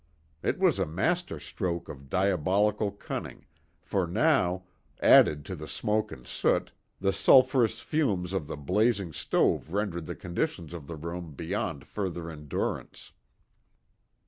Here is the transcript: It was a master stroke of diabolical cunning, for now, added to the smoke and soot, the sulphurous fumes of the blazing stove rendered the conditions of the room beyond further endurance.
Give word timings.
It 0.41 0.57
was 0.57 0.79
a 0.79 0.87
master 0.87 1.37
stroke 1.37 1.87
of 1.87 2.09
diabolical 2.09 2.89
cunning, 2.91 3.45
for 3.83 4.07
now, 4.07 4.63
added 4.99 5.45
to 5.45 5.55
the 5.55 5.67
smoke 5.67 6.11
and 6.11 6.25
soot, 6.25 6.71
the 6.99 7.13
sulphurous 7.13 7.81
fumes 7.81 8.33
of 8.33 8.47
the 8.47 8.57
blazing 8.57 9.13
stove 9.13 9.71
rendered 9.73 10.07
the 10.07 10.15
conditions 10.15 10.73
of 10.73 10.87
the 10.87 10.95
room 10.95 11.35
beyond 11.35 11.85
further 11.85 12.31
endurance. 12.31 13.11